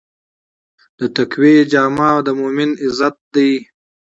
[0.97, 3.51] د تقوی جامه د مؤمن عزت دی.